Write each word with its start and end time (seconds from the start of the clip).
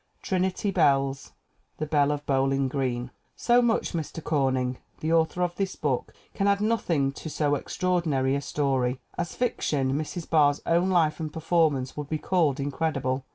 Trinity 0.23 0.71
Bells. 0.71 1.33
The 1.77 1.85
Belle 1.85 2.11
of 2.11 2.25
Bowling 2.25 2.67
Green. 2.69 3.11
So 3.35 3.61
much 3.61 3.93
Mr. 3.93 4.23
Corning. 4.23 4.79
The 4.99 5.13
author 5.13 5.43
of 5.43 5.55
this 5.57 5.75
book 5.75 6.11
can 6.33 6.47
add 6.47 6.59
nothing 6.59 7.11
to 7.11 7.29
so 7.29 7.53
extraordinary 7.53 8.33
a 8.33 8.41
story. 8.41 8.99
As 9.15 9.37
fic 9.37 9.61
tion, 9.61 9.93
Mrs. 9.93 10.27
Barr's 10.27 10.59
own 10.65 10.89
life 10.89 11.19
and 11.19 11.31
performance 11.31 11.95
would 11.95 12.09
be 12.09 12.17
called 12.17 12.59
incredible. 12.59 13.25